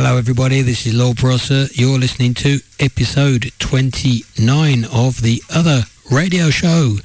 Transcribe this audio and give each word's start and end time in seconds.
Hello, 0.00 0.16
everybody. 0.16 0.62
This 0.62 0.86
is 0.86 0.94
Lord 0.94 1.16
Prosser. 1.16 1.66
You're 1.72 1.98
listening 1.98 2.32
to 2.34 2.60
episode 2.78 3.50
29 3.58 4.84
of 4.84 5.22
the 5.22 5.42
other 5.52 5.82
radio 6.08 6.50
show. 6.50 6.98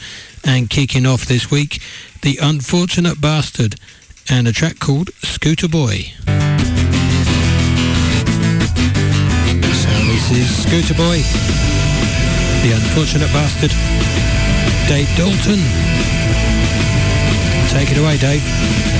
And 0.45 0.69
kicking 0.69 1.07
off 1.07 1.25
this 1.25 1.49
week, 1.49 1.81
The 2.21 2.37
Unfortunate 2.39 3.19
Bastard 3.19 3.77
and 4.29 4.47
a 4.47 4.53
track 4.53 4.77
called 4.77 5.09
Scooter 5.23 5.67
Boy. 5.67 6.13
So 6.21 6.29
this 10.05 10.29
is 10.29 10.61
Scooter 10.61 10.93
Boy, 10.93 11.23
The 12.61 12.73
Unfortunate 12.75 13.33
Bastard, 13.33 13.71
Dave 14.87 15.09
Dalton. 15.17 15.63
Take 17.73 17.89
it 17.89 17.97
away, 17.97 18.19
Dave. 18.19 18.92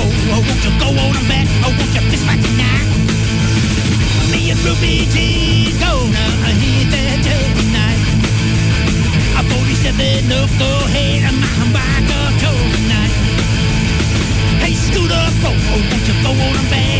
Scooter 0.00 0.16
Boy, 0.26 0.40
won't 0.40 0.64
you 0.64 0.72
go 0.80 0.88
on 0.88 1.16
and 1.16 1.28
back? 1.28 1.46
Oh, 1.64 1.68
won't 1.76 1.92
you 1.94 2.00
fist 2.10 2.24
fight 2.24 2.40
tonight? 2.40 2.88
Me 4.32 4.50
and 4.50 4.60
Ruby 4.64 5.04
G's 5.12 5.76
gonna 5.78 6.26
hit 6.56 6.88
that 6.90 7.20
tonight. 7.60 8.00
A 9.36 9.42
47 9.44 10.32
up, 10.32 10.50
go 10.58 10.70
ahead 10.86 11.28
and 11.28 11.36
my 11.40 11.72
back 11.72 12.06
up 12.16 12.32
tonight. 12.40 13.14
Hey, 14.62 14.74
Scooter 14.74 15.26
Boy, 15.42 15.52
oh, 15.52 15.80
won't 15.90 16.08
you 16.08 16.16
go 16.22 16.30
on 16.30 16.56
and 16.56 16.70
back? 16.70 16.99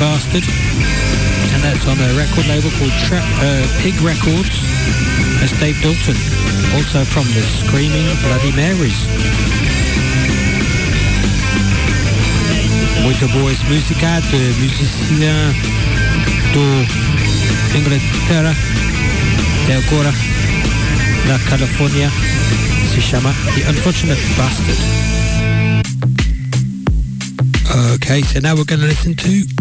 Bastard, 0.00 0.44
and 1.52 1.62
that's 1.62 1.84
on 1.86 2.00
a 2.00 2.08
record 2.16 2.48
label 2.48 2.70
called 2.80 2.90
Tra- 3.04 3.20
uh, 3.20 3.66
Pig 3.82 3.92
Records. 4.00 4.64
That's 5.38 5.52
Dave 5.60 5.76
Dalton, 5.82 6.16
also 6.74 7.04
from 7.04 7.28
the 7.36 7.42
Screaming 7.60 8.08
Bloody 8.24 8.50
Marys. 8.56 8.96
Muito 13.02 13.28
boas 13.28 13.58
música 13.68 14.22
de 14.30 14.40
musicien 14.58 15.54
do 16.54 16.64
Inglaterra, 17.76 18.54
de 19.66 19.72
agora 19.74 20.12
da 21.28 21.38
Califórnia, 21.50 22.10
se 22.94 23.02
chama 23.02 23.34
The 23.54 23.68
Unfortunate 23.68 24.20
Bastard. 24.38 24.78
Okay, 27.94 28.22
so 28.22 28.40
now 28.40 28.56
we're 28.56 28.64
going 28.64 28.80
to 28.80 28.86
listen 28.86 29.14
to 29.14 29.59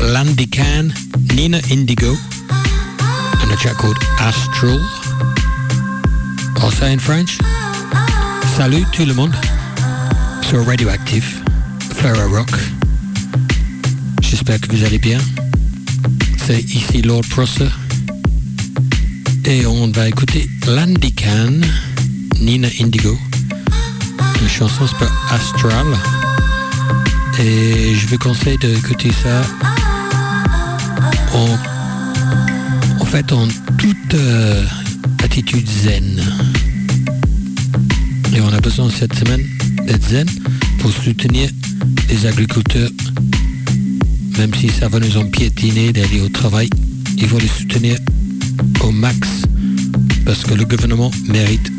Landican, 0.00 0.92
Nina 1.34 1.60
Indigo, 1.70 2.14
and 3.42 3.50
a 3.52 3.56
track 3.56 3.76
called 3.76 3.98
Astral. 4.20 4.78
Also 6.62 6.86
in 6.86 6.98
French. 6.98 7.38
Salut 8.56 8.84
tout 8.92 9.04
le 9.04 9.14
monde 9.14 9.34
sur 10.42 10.64
Radioactive, 10.66 11.42
Ferro 11.94 12.28
Rock. 12.30 12.50
J'espère 14.20 14.60
que 14.60 14.74
vous 14.74 14.84
allez 14.84 14.98
bien. 14.98 15.18
C'est 16.46 16.60
ici 16.60 17.02
Lord 17.02 17.24
Prosser. 17.30 17.68
Et 19.44 19.66
on 19.66 19.90
va 19.90 20.08
écouter 20.08 20.48
Landican, 20.66 21.60
Nina 22.40 22.68
Indigo. 22.80 23.18
La 24.42 24.48
chanson 24.48 24.86
s'appelle 24.86 25.08
Astral. 25.30 25.86
Et 27.40 27.94
je 27.94 28.06
vous 28.08 28.18
conseille 28.18 28.58
d'écouter 28.58 29.10
ça 29.22 29.42
en, 33.00 33.04
fait 33.04 33.32
en 33.32 33.46
toute 33.78 34.14
euh, 34.14 34.64
attitude 35.22 35.68
zen. 35.68 36.20
Et 38.34 38.40
on 38.40 38.52
a 38.52 38.60
besoin 38.60 38.90
cette 38.90 39.14
semaine 39.14 39.44
d'être 39.86 40.08
zen 40.08 40.28
pour 40.78 40.92
soutenir 40.92 41.50
les 42.08 42.26
agriculteurs. 42.26 42.90
Même 44.38 44.54
si 44.54 44.68
ça 44.68 44.88
va 44.88 44.98
nous 45.00 45.16
empiétiner 45.16 45.92
d'aller 45.92 46.20
au 46.20 46.28
travail, 46.28 46.68
il 47.16 47.28
faut 47.28 47.38
les 47.38 47.48
soutenir 47.48 47.96
au 48.82 48.90
max. 48.90 49.42
Parce 50.24 50.42
que 50.42 50.54
le 50.54 50.64
gouvernement 50.64 51.10
mérite 51.28 51.70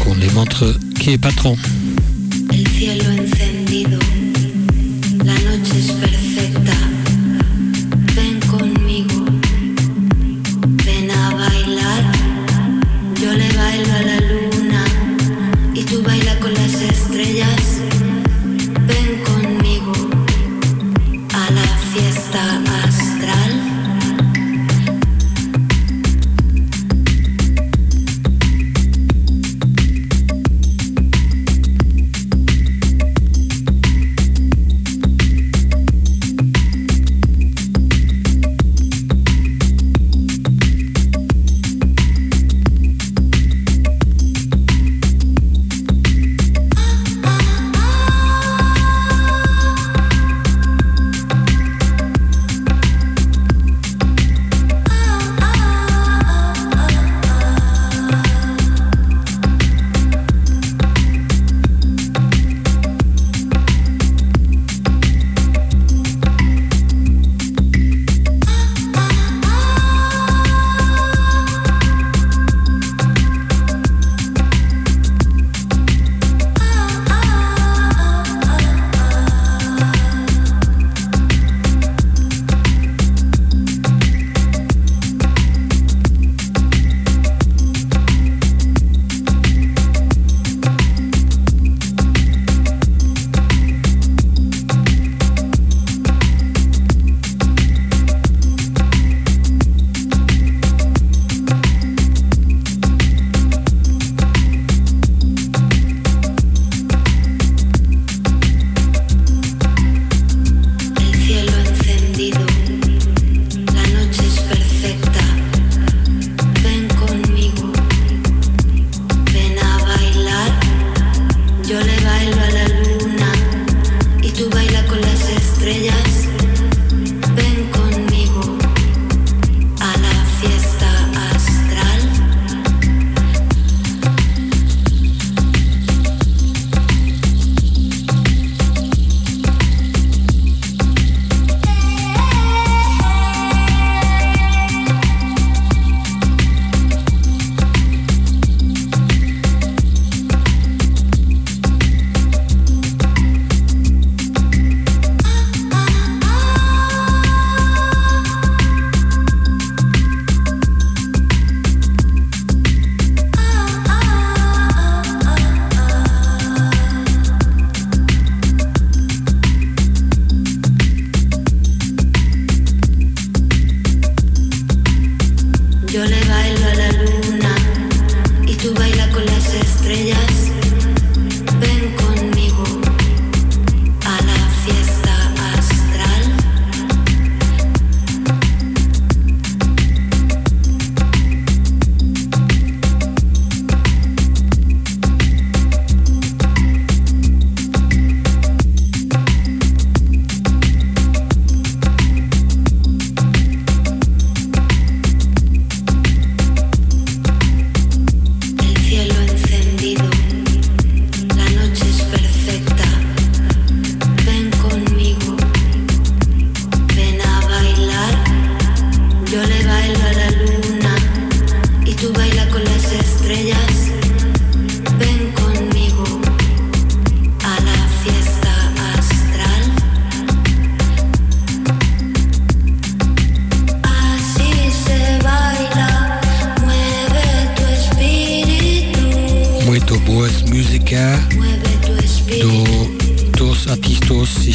qu'on 0.00 0.14
les 0.14 0.30
montre 0.30 0.78
qui 0.98 1.10
est 1.10 1.18
patron. 1.18 1.56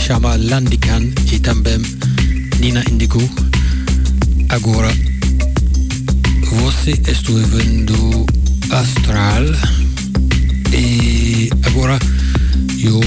Chama 0.05 0.35
Landican 0.35 1.01
e 1.31 1.39
também 1.39 1.79
Nina 2.59 2.83
Indigo. 2.91 3.19
Agora, 4.49 4.87
você 6.43 6.91
está 6.91 7.11
vendo 7.47 8.23
Astral 8.69 9.45
e 10.71 11.49
agora 11.65 11.97
eu 12.83 13.01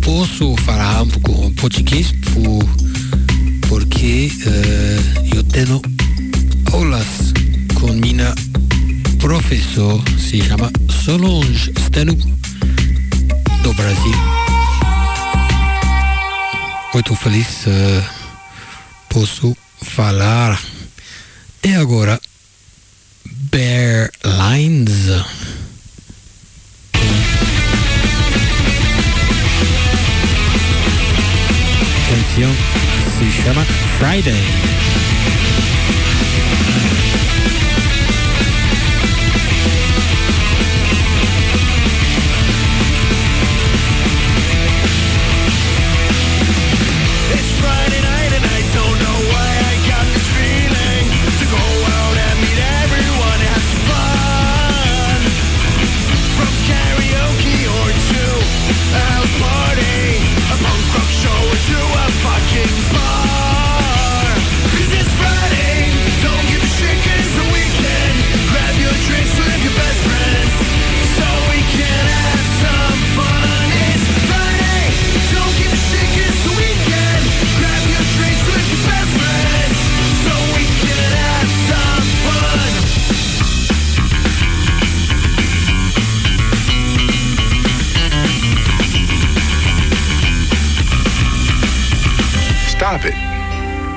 posso 0.00 0.56
falar 0.64 1.02
um 1.02 1.08
pouco 1.08 1.50
português 1.60 2.10
por, 2.32 2.64
porque 3.68 4.32
uh, 4.46 5.36
eu 5.36 5.42
tenho 5.44 5.82
aulas 6.72 7.34
com 7.74 7.92
minha 7.92 8.34
professor, 9.18 10.02
se 10.18 10.40
chama 10.42 10.72
Solange 10.88 11.70
Stenu, 11.78 12.16
do 13.62 13.74
Brasil. 13.74 14.23
Muito 16.94 17.16
feliz 17.16 17.66
uh, 17.66 18.04
posso 19.08 19.56
falar. 19.82 20.62
E 21.64 21.74
agora, 21.74 22.20
Bear 23.24 24.12
Lines. 24.24 25.08
Canção 32.08 32.54
se 33.18 33.42
chama 33.42 33.64
Friday. 33.98 35.13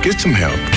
Get 0.03 0.19
some 0.21 0.33
help. 0.33 0.76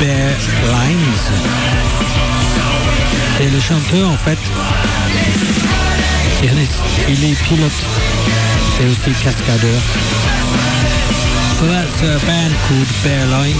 Bear 0.00 0.34
Lines. 0.72 1.20
Et 3.40 3.50
le 3.50 3.60
chanteur, 3.60 4.08
en 4.08 4.16
fait, 4.16 4.38
il 6.42 6.58
est, 6.58 7.10
il 7.10 7.24
est 7.30 7.42
pilote 7.44 7.70
et 8.80 8.86
aussi 8.86 9.12
cascadeur. 9.22 9.80
So 11.58 11.66
that's 11.66 12.02
a 12.02 12.18
band 12.26 12.54
called 12.66 12.88
Bear 13.04 13.26
Lines. 13.26 13.56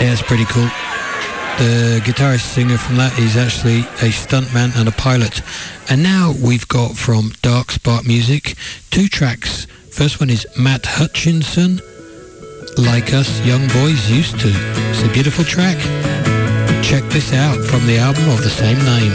Yeah, 0.00 0.12
it's 0.12 0.22
pretty 0.22 0.44
cool. 0.44 0.70
The 1.58 2.00
guitarist 2.04 2.52
singer 2.52 2.78
from 2.78 2.98
that 2.98 3.18
is 3.18 3.36
actually 3.36 3.80
a 4.00 4.12
stuntman 4.12 4.76
and 4.76 4.88
a 4.88 4.92
pilot. 4.92 5.42
And 5.88 6.04
now 6.04 6.34
we've 6.40 6.68
got 6.68 6.96
from 6.96 7.32
Dark 7.42 7.72
Spark 7.72 8.06
Music 8.06 8.54
two 8.90 9.08
tracks. 9.08 9.66
First 9.90 10.20
one 10.20 10.30
is 10.30 10.46
Matt 10.56 10.86
Hutchinson, 10.86 11.80
Like 12.78 13.14
Us 13.14 13.40
Young 13.40 13.66
Boys 13.68 14.10
Used 14.10 14.38
To. 14.40 14.50
It's 14.90 15.02
a 15.02 15.08
beautiful 15.08 15.44
track. 15.44 15.78
Check 16.82 17.04
this 17.04 17.32
out 17.32 17.56
from 17.64 17.86
the 17.86 17.98
album 17.98 18.28
of 18.28 18.42
the 18.42 18.50
same 18.50 18.78
name. 18.78 19.12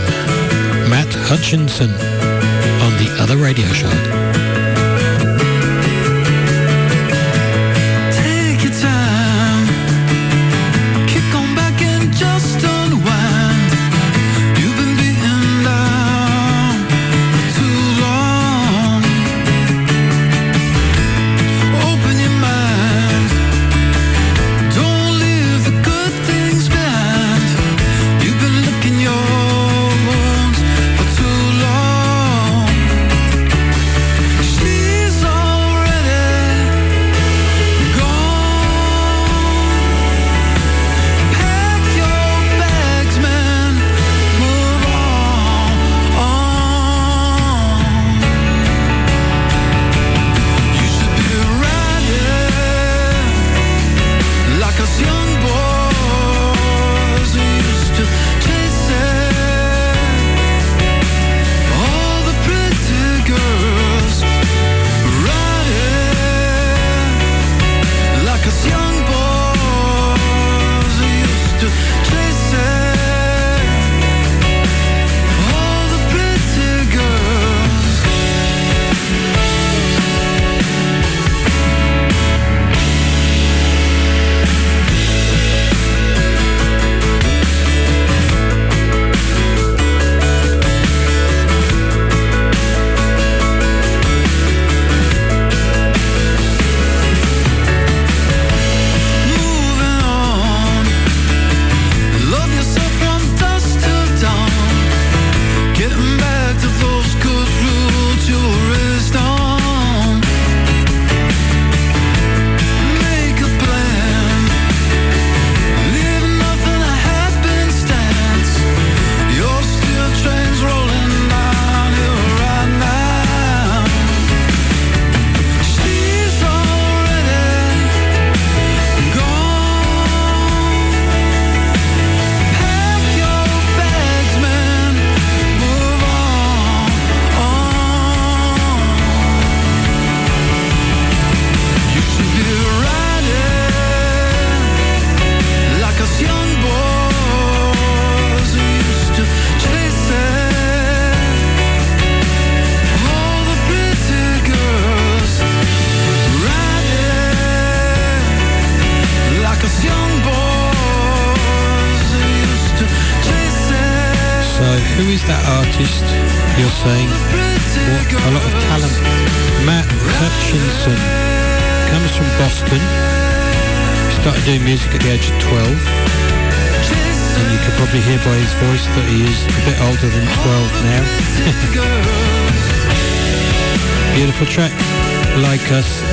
Matt 0.90 1.14
Hutchinson 1.14 1.92
on 1.92 2.92
the 2.98 3.18
other 3.20 3.38
radio 3.38 3.68
show. 3.68 4.51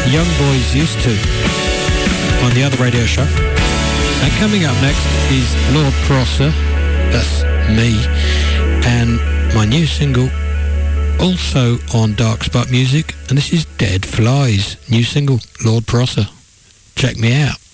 Young 0.09 0.27
boys 0.39 0.75
used 0.75 0.99
to 1.03 1.11
on 2.45 2.55
the 2.55 2.63
other 2.65 2.77
radio 2.83 3.05
show. 3.05 3.27
And 4.23 4.33
coming 4.41 4.65
up 4.65 4.75
next 4.81 5.05
is 5.31 5.55
Lord 5.75 5.93
Prosser, 6.07 6.51
that's 7.13 7.43
me, 7.69 8.01
and 8.87 9.17
my 9.55 9.67
new 9.67 9.87
single, 9.87 10.31
also 11.21 11.79
on 11.95 12.15
Dark 12.15 12.45
Spot 12.45 12.71
Music, 12.71 13.15
and 13.29 13.37
this 13.37 13.53
is 13.53 13.67
Dead 13.77 14.07
Flies, 14.07 14.77
new 14.89 15.05
single, 15.05 15.41
Lord 15.65 15.87
Prosser. 15.87 16.27
Check 16.95 17.19
me 17.19 17.43
out. 17.43 17.68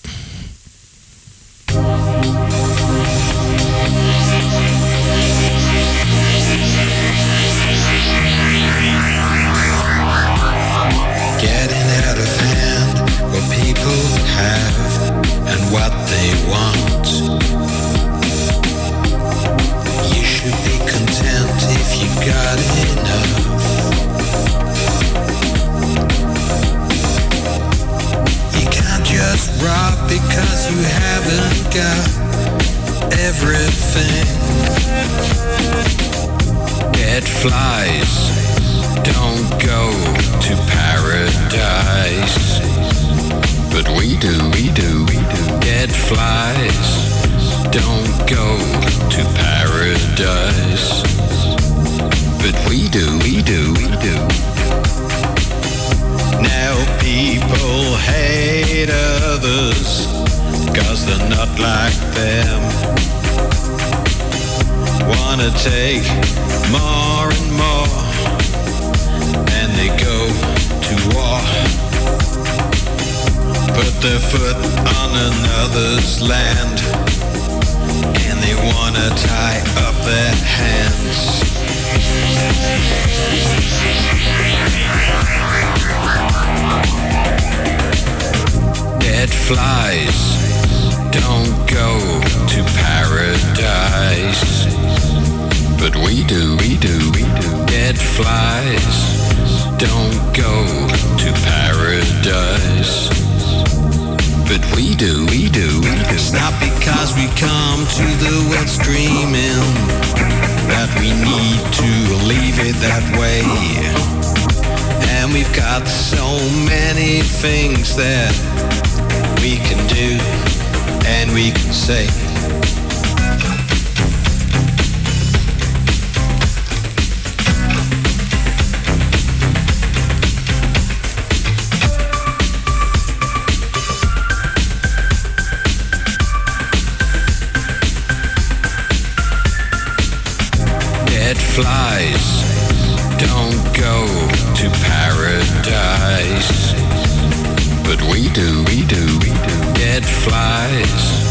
Flies 150.24 151.24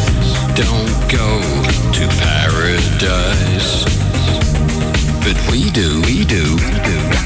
don't 0.56 0.94
go 1.10 1.42
to 1.92 2.08
paradise. 2.22 3.84
But 5.24 5.38
we 5.52 5.72
do, 5.72 6.02
we 6.02 6.24
do, 6.24 6.56
we 6.56 6.80
do. 6.84 7.23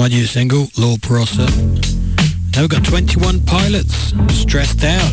My 0.00 0.08
new 0.08 0.24
single, 0.24 0.66
Lord 0.78 1.02
Prosser. 1.02 1.44
Now 2.54 2.62
we've 2.62 2.70
got 2.70 2.82
21 2.86 3.44
Pilots, 3.44 4.14
Stressed 4.32 4.82
Out. 4.82 5.12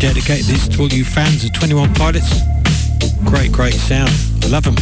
Dedicate 0.00 0.42
this 0.46 0.66
to 0.66 0.82
all 0.82 0.88
you 0.88 1.04
fans 1.04 1.44
of 1.44 1.52
21 1.52 1.94
Pilots. 1.94 2.40
Great, 3.24 3.52
great 3.52 3.74
sound. 3.74 4.10
I 4.42 4.48
love 4.48 4.64
them. 4.64 4.74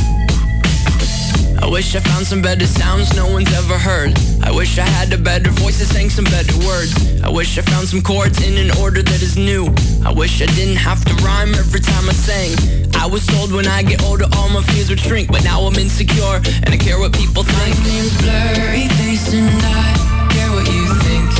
I 1.60 1.68
wish 1.70 1.94
I 1.94 2.00
found 2.00 2.26
some 2.26 2.40
better 2.40 2.66
sounds 2.66 3.14
no 3.14 3.30
one's 3.30 3.52
ever 3.52 3.76
heard. 3.76 4.18
I 4.42 4.50
wish 4.50 4.78
I 4.78 4.86
had 4.86 5.12
a 5.12 5.18
better 5.18 5.50
voice 5.50 5.78
that 5.80 5.86
sang 5.86 6.08
some 6.08 6.24
better 6.24 6.56
words. 6.66 7.20
I 7.22 7.28
wish 7.28 7.58
I 7.58 7.62
found 7.62 7.88
some 7.88 8.00
chords 8.00 8.40
in 8.40 8.56
an 8.56 8.74
order 8.78 9.02
that 9.02 9.20
is 9.20 9.36
new. 9.36 9.66
I 10.02 10.10
wish 10.10 10.40
I 10.40 10.46
didn't 10.46 10.76
have 10.76 11.04
to 11.04 11.14
rhyme 11.22 11.54
every 11.54 11.80
time 11.80 12.08
I 12.08 12.14
sang. 12.14 12.83
I 12.96 13.06
was 13.06 13.26
told 13.26 13.52
when 13.52 13.66
I 13.66 13.82
get 13.82 14.02
older 14.04 14.26
all 14.36 14.48
my 14.48 14.62
fears 14.62 14.88
would 14.90 15.00
shrink, 15.00 15.30
but 15.30 15.44
now 15.44 15.60
I'm 15.62 15.74
insecure 15.74 16.40
and 16.64 16.68
I 16.68 16.76
care 16.76 16.98
what 16.98 17.12
people 17.12 17.42
think. 17.42 17.76
My 17.76 17.84
name's 17.90 18.16
blurry 18.22 18.88
face 18.98 19.32
and 19.34 19.48
I 19.48 19.94
care 20.32 20.50
what 20.54 20.66
you 20.66 20.86
think. 21.04 21.30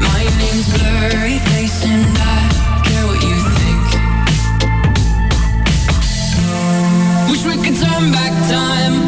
My 0.00 0.22
name's 0.40 0.68
blurry 0.76 1.38
face 1.50 1.84
and 1.84 2.06
I 2.16 2.38
care 2.86 3.06
what 3.06 3.20
you 3.28 3.36
think. 3.58 3.86
Wish 7.30 7.42
we 7.44 7.56
could 7.64 7.76
turn 7.80 8.12
back 8.12 8.28
wonderful 8.48 9.07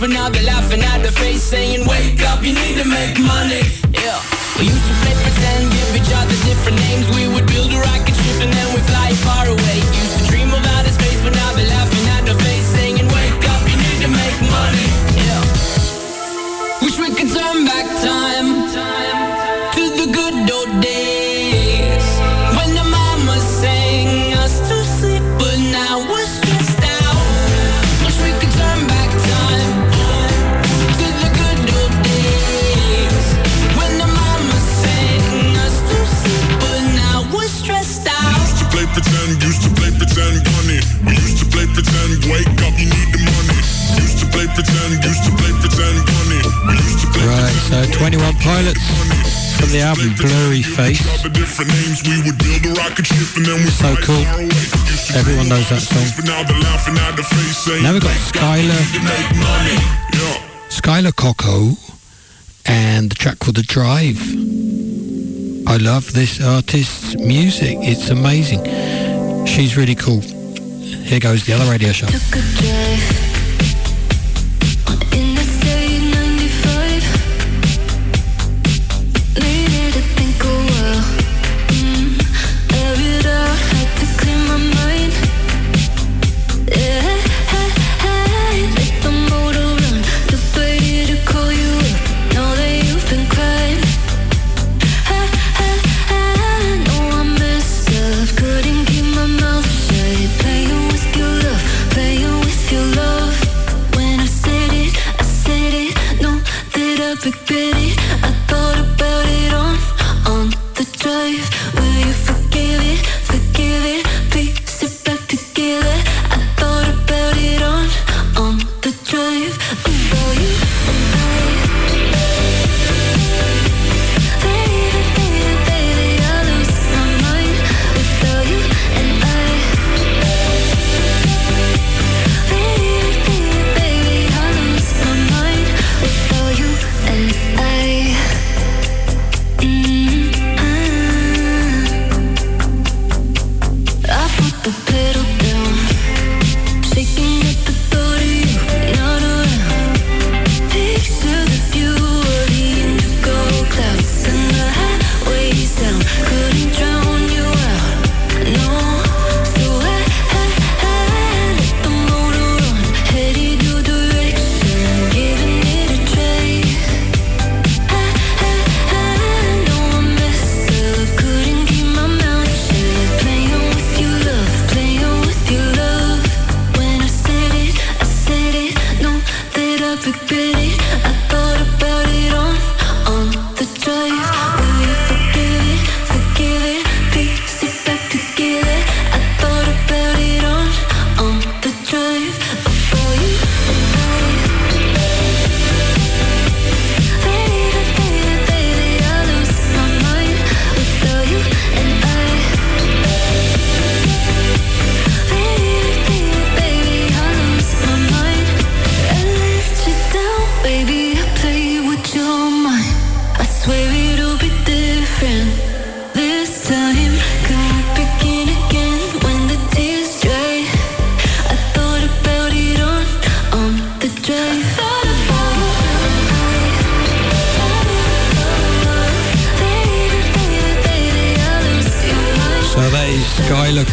But 0.00 0.08
now 0.08 0.30
they're 0.30 0.42
laughing 0.42 0.80
at 0.80 1.02
the 1.02 1.12
face 1.12 1.42
saying, 1.42 1.86
wake 1.86 2.24
up, 2.24 2.42
you 2.42 2.54
need 2.54 2.80
to 2.80 2.88
make 2.88 3.20
money. 3.20 3.60
Yeah. 3.92 4.16
We 4.56 4.64
used 4.64 4.86
to 4.88 4.94
play 5.04 5.12
pretend, 5.12 5.68
give 5.76 5.92
each 5.92 6.12
other 6.16 6.36
different 6.48 6.80
names. 6.80 7.04
We 7.14 7.28
would 7.28 7.39
right, 47.26 47.56
so 47.68 47.84
21 47.92 48.34
Pilots 48.36 48.84
from 49.58 49.70
the 49.70 49.80
album 49.80 50.12
Blurry 50.16 50.62
Face. 50.62 51.00
So 53.70 53.96
cool. 54.04 54.24
Everyone 55.16 55.48
knows 55.48 55.68
that 55.70 55.80
song. 55.80 56.04
Now 57.82 57.92
we've 57.92 58.02
got 58.02 58.16
Skylar. 58.28 58.82
Skylar 60.68 61.14
Coco 61.16 61.76
and 62.66 63.10
the 63.10 63.14
track 63.14 63.38
called 63.38 63.56
The 63.56 63.62
Drive. 63.62 64.20
I 65.66 65.76
love 65.76 66.12
this 66.12 66.42
artist's 66.42 67.16
music. 67.16 67.78
It's 67.80 68.10
amazing. 68.10 68.64
She's 69.46 69.76
really 69.76 69.94
cool. 69.94 70.20
Here 70.20 71.20
goes 71.20 71.44
the 71.44 71.52
other 71.54 71.70
radio 71.70 71.92
show. 71.92 72.06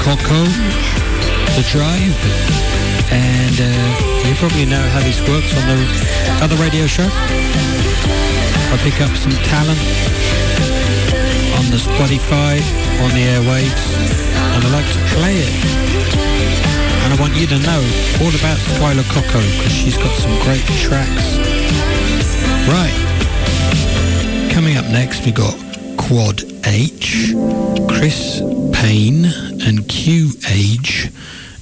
Coco, 0.08 0.40
The 1.60 1.68
Drive, 1.68 2.16
and 3.12 3.58
uh, 3.60 4.24
you 4.24 4.34
probably 4.40 4.64
know 4.64 4.80
how 4.96 5.04
this 5.04 5.20
works 5.28 5.52
on 5.52 5.68
the 5.68 5.84
other 6.40 6.56
radio 6.56 6.88
show. 6.88 7.10
I 7.12 8.80
pick 8.88 9.02
up 9.04 9.12
some 9.20 9.36
talent 9.44 9.84
on 11.60 11.68
the 11.76 11.80
Spotify, 11.84 12.56
on 13.04 13.12
the 13.12 13.28
airwaves, 13.36 13.84
and 14.56 14.64
I 14.64 14.70
like 14.72 14.88
to 14.88 15.02
play 15.12 15.44
it. 15.44 15.52
And 17.04 17.12
I 17.12 17.18
want 17.20 17.36
you 17.36 17.46
to 17.48 17.60
know 17.60 17.84
all 18.24 18.32
about 18.32 18.56
Skylar 18.64 19.04
Coco 19.12 19.44
because 19.44 19.74
she's 19.74 19.98
got 19.98 20.16
some 20.24 20.32
great 20.48 20.64
tracks. 20.88 21.36
Right, 22.72 22.96
coming 24.54 24.78
up 24.78 24.86
next 24.86 25.26
we 25.26 25.34
got 25.34 25.54
Quad 25.98 26.44
H, 26.66 27.34
Chris 27.90 28.42
Payne 28.72 29.57
and 29.68 29.86
Q 29.90 30.32
Age, 30.50 31.12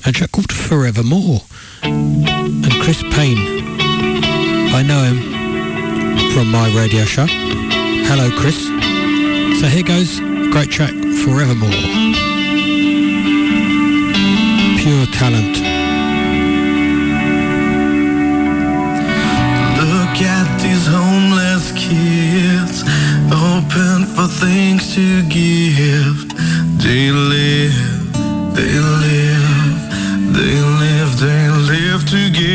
a 0.05 0.11
track 0.11 0.31
called 0.31 0.51
Forevermore, 0.51 1.41
and 1.81 2.71
Chris 2.83 3.01
Payne. 3.01 3.39
I 4.77 4.83
know 4.83 5.01
him 5.03 5.17
from 6.31 6.51
my 6.51 6.69
radio 6.77 7.03
show. 7.03 7.25
Hello, 7.27 8.29
Chris. 8.39 8.57
So 9.59 9.65
here 9.67 9.83
goes, 9.83 10.19
great 10.53 10.69
track, 10.69 10.93
Forevermore. 11.23 11.71
Pure 14.77 15.07
talent. 15.07 15.57
Look 19.81 20.21
at 20.21 20.59
these 20.61 20.85
homeless 20.85 21.71
kids 21.71 22.83
Open 23.31 24.05
for 24.05 24.27
things 24.27 24.93
to 24.93 25.23
give 25.23 26.27
Daily 26.77 27.94
they 28.55 28.79
live, 28.79 30.33
they 30.33 30.61
live, 30.81 31.19
they 31.19 31.49
live 31.49 32.05
together. 32.05 32.54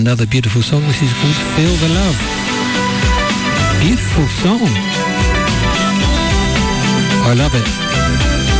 another 0.00 0.26
beautiful 0.26 0.60
song. 0.60 0.82
This 0.82 1.00
is 1.00 1.12
called 1.14 1.34
Feel 1.56 1.74
the 1.84 1.88
Love. 1.94 2.18
Beautiful 3.80 4.26
song. 4.28 4.68
I 7.24 7.34
love 7.34 7.54
it. 7.54 8.55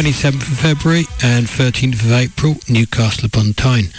27th 0.00 0.50
of 0.50 0.58
February 0.58 1.04
and 1.22 1.46
13th 1.46 2.00
of 2.00 2.12
April, 2.12 2.54
Newcastle 2.70 3.26
upon 3.26 3.52
Tyne. 3.52 3.90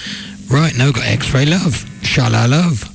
Right 0.49 0.75
now, 0.75 0.91
got 0.91 1.05
X-Ray 1.05 1.45
Love, 1.45 1.85
Shala 2.01 2.49
Love. 2.49 2.90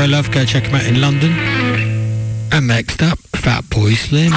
for 0.00 0.04
a 0.04 0.08
Love, 0.08 0.30
go 0.30 0.44
check 0.44 0.64
him 0.64 0.74
out 0.74 0.86
in 0.86 1.00
London. 1.00 1.32
And 2.52 2.66
next 2.66 3.02
up, 3.02 3.18
Fatboy 3.32 3.94
Slim. 3.94 4.32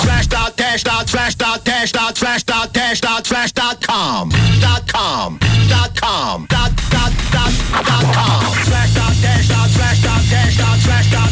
Slash 0.00 0.26
dot 0.26 0.56
dash 0.56 0.82
dot 0.82 1.08
slash 1.08 1.34
dot 1.34 1.64
dash 1.64 1.92
dot 1.92 2.16
slash 2.16 2.42
dot 2.44 2.72
dash 2.72 3.00
dot 3.00 3.26
slash 3.26 3.52
dot 3.52 3.80
com 3.80 4.30
dot 4.60 4.86
com 4.88 5.38
dot 5.68 5.94
com 6.00 6.46
dot 6.48 6.72
dot 6.90 7.12
dot 7.32 7.52
dot 7.72 8.04
com 8.14 8.54
slash 8.64 8.94
dot 8.94 9.14
dash 9.22 9.48
dot 9.48 9.68
slash 9.70 10.02
dot 10.02 10.22
dash 10.30 10.56
dot 10.56 10.78
slash 10.78 11.10
dot 11.12 11.23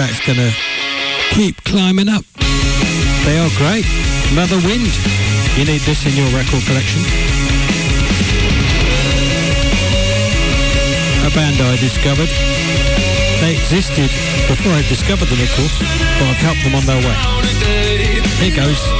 track's 0.00 0.24
going 0.24 0.38
to 0.38 0.50
keep 1.34 1.62
climbing 1.64 2.08
up. 2.08 2.24
They 3.26 3.36
are 3.36 3.50
great. 3.58 3.84
Another 4.32 4.56
wind. 4.64 4.88
You 5.56 5.66
need 5.66 5.82
this 5.84 6.06
in 6.06 6.16
your 6.16 6.24
record 6.32 6.64
collection. 6.64 7.02
A 11.26 11.30
band 11.36 11.60
I 11.60 11.76
discovered. 11.76 12.30
They 13.40 13.52
existed 13.52 14.08
before 14.48 14.72
I 14.72 14.82
discovered 14.88 15.28
them, 15.28 15.40
of 15.40 15.52
course, 15.54 15.78
but 15.78 16.28
I've 16.28 16.42
helped 16.48 16.64
them 16.64 16.74
on 16.74 16.86
their 16.86 17.00
way. 17.04 17.16
Here 18.40 18.56
goes. 18.56 18.99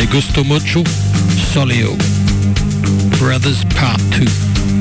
Me 0.00 0.06
gusto 0.06 0.42
mucho. 0.44 0.82
Soleo. 1.52 1.94
Brothers 3.18 3.66
Part 3.74 4.00
2. 4.18 4.79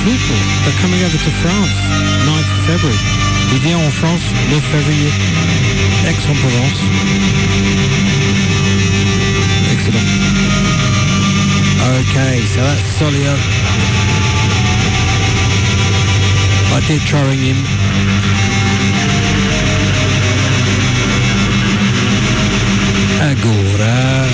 Triple, 0.00 0.40
they're 0.64 0.80
coming 0.80 1.02
over 1.04 1.18
to 1.18 1.30
France, 1.44 1.76
9th 2.24 2.52
February. 2.64 2.98
Il 3.52 3.58
vient 3.58 3.76
en 3.76 3.90
France, 3.90 4.22
9 4.50 4.62
février, 4.62 5.12
Aix-en-Provence. 6.08 6.80
Excellent. 9.72 10.08
Okay, 12.00 12.40
so 12.46 12.62
that's 12.62 12.80
Solio. 12.98 13.36
I 16.72 16.80
did 16.88 17.02
try 17.02 17.20
ring 17.28 17.40
him. 17.40 17.60
Agora, 23.20 24.26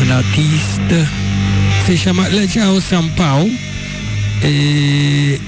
an 0.00 0.10
artiste 0.12 1.08
se 1.84 1.96
chama 1.96 2.28
Legião 2.28 2.80
São 2.80 3.08
Paulo. 3.16 3.65
E 4.42 5.40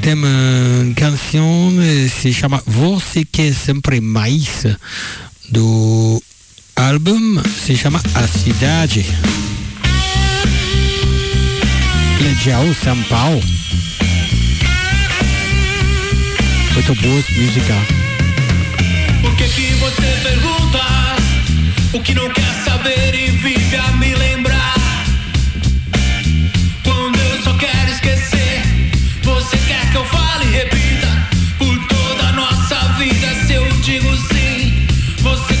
tem 0.00 0.14
uma 0.14 0.94
canção 0.96 1.72
eh, 1.80 2.08
se 2.08 2.32
chama 2.32 2.62
Você 2.66 3.24
Quer 3.24 3.54
Sempre 3.54 4.00
Mais 4.00 4.66
do 5.50 6.22
álbum 6.76 7.42
se 7.64 7.76
chama 7.76 8.00
A 8.14 8.26
Cidade. 8.26 9.04
Legião 12.20 12.62
é 12.70 12.74
São 12.74 13.02
Paulo. 13.04 13.42
Muito 16.74 16.94
boa 16.96 17.14
música. 17.14 17.74
Por 19.20 19.36
que, 19.36 19.44
é 19.44 19.48
que 19.48 19.74
você 19.74 20.20
pergunta 20.22 20.80
o 21.92 22.00
que 22.00 22.14
não 22.14 22.28
quer 22.30 22.54
saber 22.64 23.14
e 23.14 23.30
vive 23.30 23.76
a 23.76 23.92
me 23.92 24.14
lembrar? 24.14 24.53
Você 35.24 35.53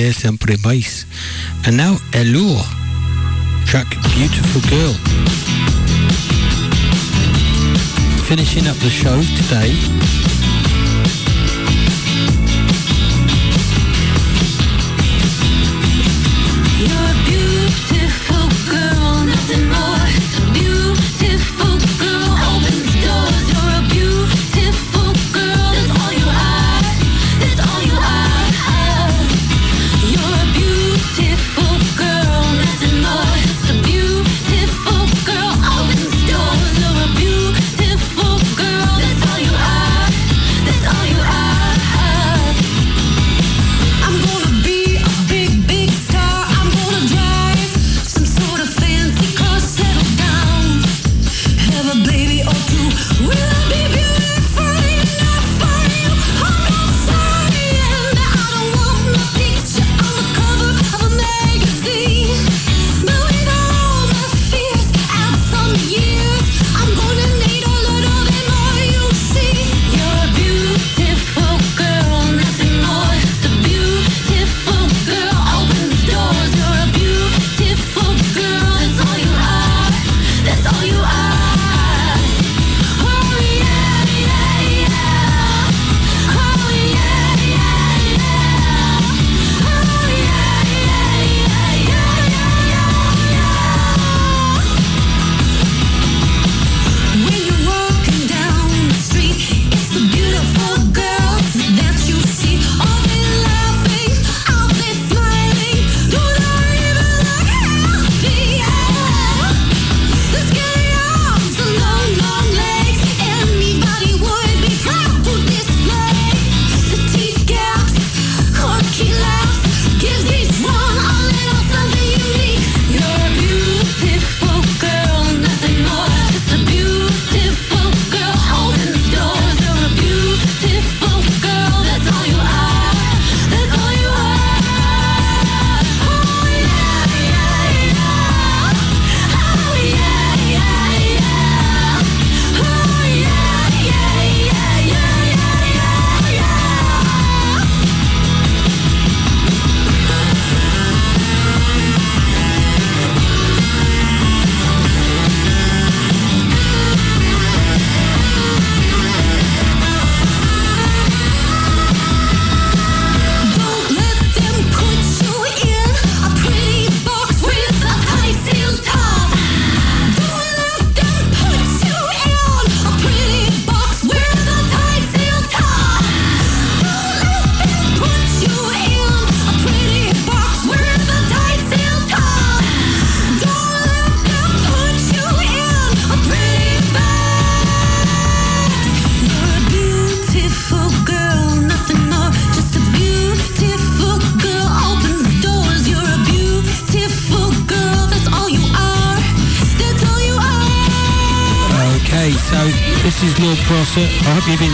And 0.00 0.40
And 1.66 1.76
now 1.76 1.98
Allure, 2.14 2.62
track 3.66 3.86
Beautiful 4.14 4.62
Girl. 4.70 4.94
Finishing 8.24 8.66
up 8.66 8.76
the 8.76 8.88
show 8.88 9.20
today. 9.36 10.29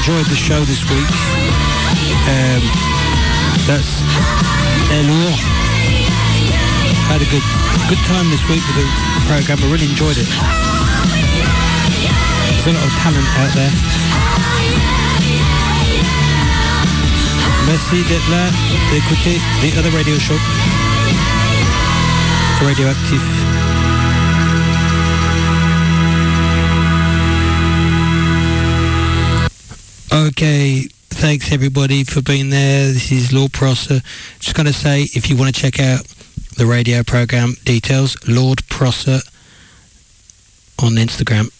Enjoyed 0.07 0.27
the 0.27 0.37
show 0.37 0.61
this 0.63 0.85
week. 0.85 1.11
Um, 2.31 2.63
that's 3.67 4.07
Elor. 4.95 5.35
Had 7.11 7.23
a 7.23 7.27
good 7.27 7.43
good 7.91 7.99
time 8.07 8.31
this 8.31 8.39
week 8.47 8.63
with 8.71 8.77
the 8.79 8.87
program. 9.27 9.59
I 9.59 9.67
really 9.67 9.91
enjoyed 9.91 10.15
it. 10.15 10.31
There's 12.55 12.71
a 12.71 12.79
lot 12.79 12.87
of 12.87 12.95
talent 13.03 13.27
out 13.43 13.51
there. 13.59 13.75
Merci 17.67 18.05
d'être 18.07 18.31
là, 18.31 18.47
d'écouter 18.93 19.41
the 19.61 19.77
other 19.77 19.91
radio 19.91 20.17
show. 20.19 20.39
Radioactive. 22.63 23.66
Okay, 30.39 30.83
thanks 31.09 31.51
everybody 31.51 32.05
for 32.05 32.21
being 32.21 32.51
there. 32.51 32.93
This 32.93 33.11
is 33.11 33.33
Lord 33.33 33.55
Prosser. 33.55 34.01
Just 34.39 34.55
going 34.55 34.67
to 34.67 34.73
say, 34.75 35.05
if 35.15 35.31
you 35.31 35.37
want 35.39 35.55
to 35.55 35.59
check 35.59 35.81
out 35.81 36.07
the 36.59 36.67
radio 36.67 37.03
program 37.03 37.55
details, 37.65 38.19
Lord 38.29 38.59
Prosser 38.69 39.21
on 40.79 40.97
Instagram. 40.97 41.56